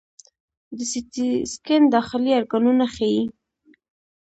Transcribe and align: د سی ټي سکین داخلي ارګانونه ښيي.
د 0.77 0.79
سی 0.91 1.01
ټي 1.13 1.27
سکین 1.53 1.83
داخلي 1.95 2.31
ارګانونه 2.39 2.85
ښيي. 2.95 3.21